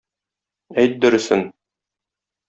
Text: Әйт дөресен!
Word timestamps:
Әйт 0.83 0.95
дөресен! 1.03 1.43